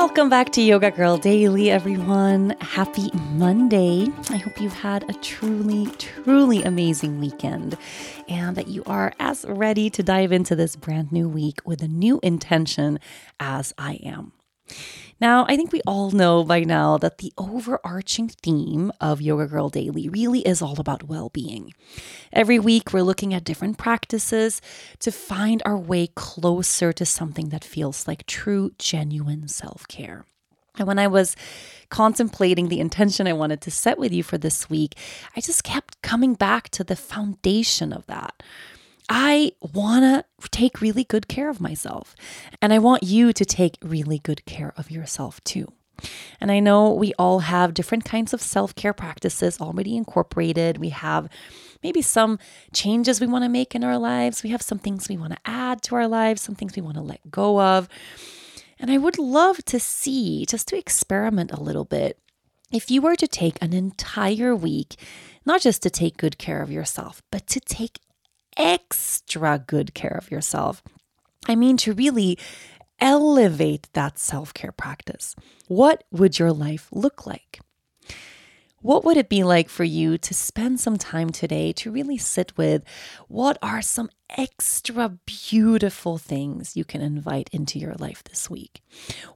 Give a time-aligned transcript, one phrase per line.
[0.00, 2.56] Welcome back to Yoga Girl Daily, everyone.
[2.62, 4.08] Happy Monday.
[4.30, 7.76] I hope you've had a truly, truly amazing weekend
[8.26, 11.86] and that you are as ready to dive into this brand new week with a
[11.86, 12.98] new intention
[13.38, 14.32] as I am.
[15.20, 19.68] Now, I think we all know by now that the overarching theme of Yoga Girl
[19.68, 21.74] Daily really is all about well being.
[22.32, 24.62] Every week, we're looking at different practices
[25.00, 30.24] to find our way closer to something that feels like true, genuine self care.
[30.78, 31.36] And when I was
[31.90, 34.96] contemplating the intention I wanted to set with you for this week,
[35.36, 38.42] I just kept coming back to the foundation of that.
[39.10, 42.14] I want to take really good care of myself.
[42.62, 45.72] And I want you to take really good care of yourself too.
[46.40, 50.78] And I know we all have different kinds of self care practices already incorporated.
[50.78, 51.28] We have
[51.82, 52.38] maybe some
[52.72, 54.42] changes we want to make in our lives.
[54.42, 56.96] We have some things we want to add to our lives, some things we want
[56.96, 57.88] to let go of.
[58.78, 62.18] And I would love to see, just to experiment a little bit,
[62.72, 64.96] if you were to take an entire week,
[65.44, 67.98] not just to take good care of yourself, but to take
[68.56, 70.82] extra good care of yourself.
[71.48, 72.38] I mean, to really
[73.00, 75.34] elevate that self care practice.
[75.68, 77.60] What would your life look like?
[78.82, 82.56] What would it be like for you to spend some time today to really sit
[82.56, 82.82] with
[83.28, 88.82] what are some extra beautiful things you can invite into your life this week?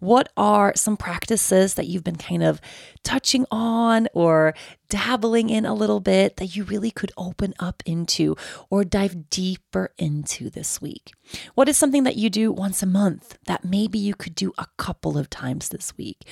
[0.00, 2.60] What are some practices that you've been kind of
[3.02, 4.54] touching on or
[4.88, 8.36] dabbling in a little bit that you really could open up into
[8.68, 11.12] or dive deeper into this week?
[11.54, 14.66] What is something that you do once a month that maybe you could do a
[14.76, 16.28] couple of times this week?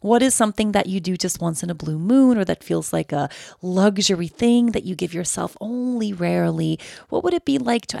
[0.00, 2.92] What is something that you do just once in a blue moon or that feels
[2.92, 3.28] like a
[3.62, 6.78] luxury thing that you give yourself only rarely?
[7.08, 8.00] What would it be like to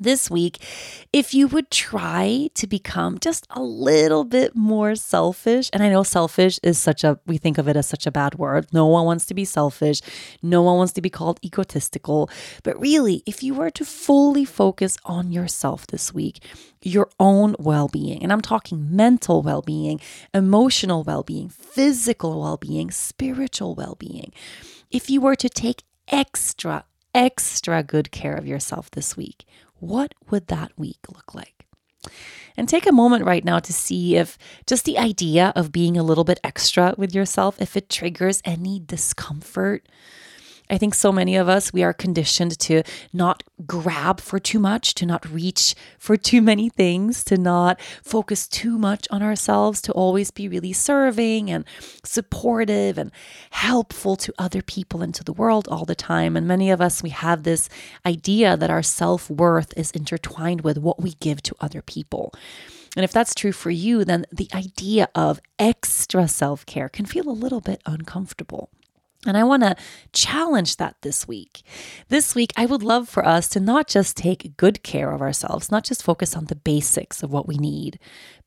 [0.00, 0.58] This week,
[1.12, 6.02] if you would try to become just a little bit more selfish, and I know
[6.02, 8.66] selfish is such a, we think of it as such a bad word.
[8.72, 10.00] No one wants to be selfish.
[10.42, 12.28] No one wants to be called egotistical.
[12.64, 16.42] But really, if you were to fully focus on yourself this week,
[16.82, 20.00] your own well being, and I'm talking mental well being,
[20.34, 24.32] emotional well being, physical well being, spiritual well being,
[24.90, 29.44] if you were to take extra, extra good care of yourself this week,
[29.82, 31.66] what would that week look like?
[32.56, 36.02] And take a moment right now to see if just the idea of being a
[36.02, 39.88] little bit extra with yourself, if it triggers any discomfort
[40.72, 42.82] I think so many of us, we are conditioned to
[43.12, 48.48] not grab for too much, to not reach for too many things, to not focus
[48.48, 51.66] too much on ourselves, to always be really serving and
[52.04, 53.12] supportive and
[53.50, 56.38] helpful to other people and to the world all the time.
[56.38, 57.68] And many of us, we have this
[58.06, 62.32] idea that our self worth is intertwined with what we give to other people.
[62.96, 67.28] And if that's true for you, then the idea of extra self care can feel
[67.28, 68.70] a little bit uncomfortable.
[69.24, 69.76] And I want to
[70.12, 71.62] challenge that this week.
[72.08, 75.70] This week, I would love for us to not just take good care of ourselves,
[75.70, 78.00] not just focus on the basics of what we need,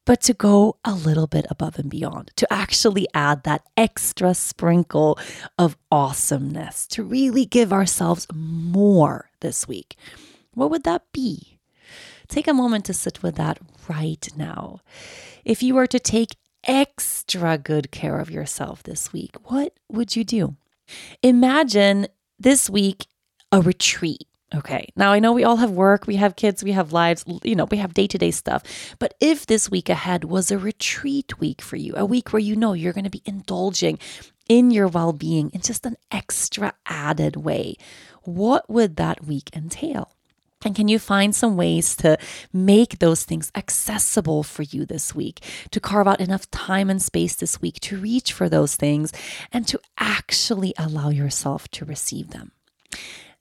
[0.03, 5.17] but to go a little bit above and beyond, to actually add that extra sprinkle
[5.57, 9.95] of awesomeness, to really give ourselves more this week.
[10.53, 11.57] What would that be?
[12.27, 14.81] Take a moment to sit with that right now.
[15.45, 16.35] If you were to take
[16.65, 20.55] extra good care of yourself this week, what would you do?
[21.21, 22.07] Imagine
[22.39, 23.07] this week
[23.51, 24.27] a retreat.
[24.53, 24.89] Okay.
[24.95, 27.65] Now I know we all have work, we have kids, we have lives, you know,
[27.65, 28.63] we have day to day stuff.
[28.99, 32.55] But if this week ahead was a retreat week for you, a week where you
[32.55, 33.99] know you're going to be indulging
[34.47, 37.75] in your well being in just an extra added way,
[38.21, 40.14] what would that week entail?
[40.65, 42.17] And can you find some ways to
[42.51, 47.35] make those things accessible for you this week, to carve out enough time and space
[47.35, 49.13] this week to reach for those things
[49.53, 52.51] and to actually allow yourself to receive them?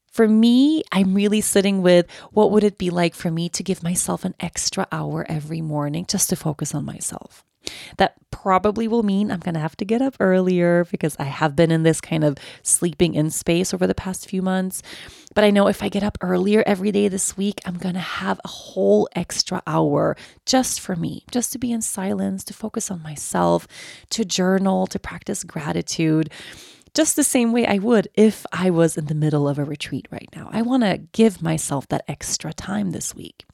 [0.06, 3.82] For me, I'm really sitting with what would it be like for me to give
[3.82, 7.42] myself an extra hour every morning just to focus on myself?
[7.96, 11.56] That probably will mean I'm going to have to get up earlier because I have
[11.56, 14.82] been in this kind of sleeping in space over the past few months.
[15.34, 18.00] But I know if I get up earlier every day this week, I'm going to
[18.00, 20.16] have a whole extra hour
[20.46, 23.66] just for me, just to be in silence, to focus on myself,
[24.10, 26.30] to journal, to practice gratitude
[26.94, 30.06] just the same way I would if I was in the middle of a retreat
[30.10, 30.48] right now.
[30.52, 33.44] I want to give myself that extra time this week.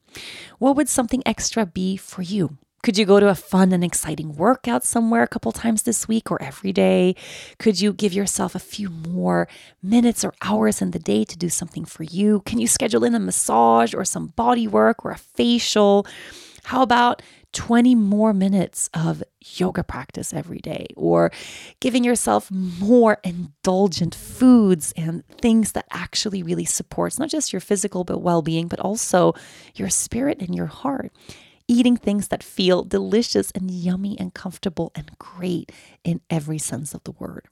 [0.59, 2.59] What would something extra be for you?
[2.83, 6.31] Could you go to a fun and exciting workout somewhere a couple times this week
[6.31, 7.15] or every day?
[7.59, 9.49] Could you give yourself a few more
[9.83, 12.41] minutes or hours in the day to do something for you?
[12.47, 16.07] Can you schedule in a massage or some body work or a facial?
[16.65, 17.21] How about
[17.53, 21.33] 20 more minutes of yoga practice every day or
[21.81, 28.05] giving yourself more indulgent foods and things that actually really supports not just your physical
[28.05, 29.35] but well-being but also
[29.75, 31.11] your spirit and your heart
[31.71, 35.71] eating things that feel delicious and yummy and comfortable and great
[36.03, 37.47] in every sense of the word.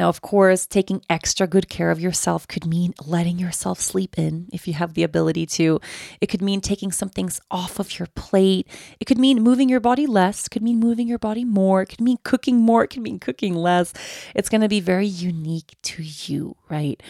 [0.00, 4.48] Now, of course, taking extra good care of yourself could mean letting yourself sleep in
[4.50, 5.78] if you have the ability to.
[6.22, 8.66] It could mean taking some things off of your plate.
[8.98, 10.46] It could mean moving your body less.
[10.46, 11.82] It could mean moving your body more.
[11.82, 12.84] It could mean cooking more.
[12.84, 13.92] It could mean cooking less.
[14.34, 17.02] It's going to be very unique to you, right?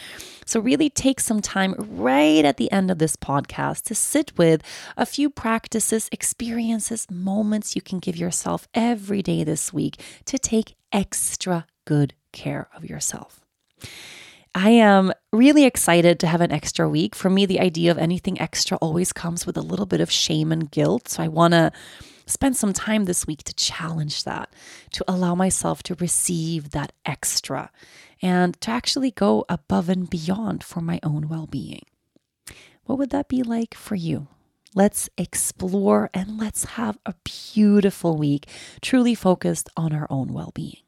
[0.43, 4.63] So, really take some time right at the end of this podcast to sit with
[4.97, 10.75] a few practices, experiences, moments you can give yourself every day this week to take
[10.91, 13.41] extra good care of yourself.
[14.53, 17.15] I am really excited to have an extra week.
[17.15, 20.51] For me, the idea of anything extra always comes with a little bit of shame
[20.51, 21.07] and guilt.
[21.07, 21.71] So I want to
[22.25, 24.53] spend some time this week to challenge that,
[24.91, 27.71] to allow myself to receive that extra,
[28.21, 31.83] and to actually go above and beyond for my own well being.
[32.85, 34.27] What would that be like for you?
[34.75, 38.47] Let's explore and let's have a beautiful week,
[38.81, 40.81] truly focused on our own well being.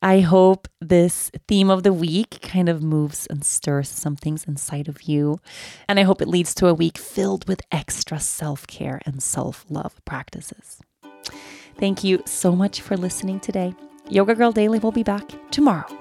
[0.00, 4.88] I hope this theme of the week kind of moves and stirs some things inside
[4.88, 5.40] of you.
[5.88, 9.64] And I hope it leads to a week filled with extra self care and self
[9.68, 10.80] love practices.
[11.78, 13.74] Thank you so much for listening today.
[14.08, 15.97] Yoga Girl Daily will be back tomorrow.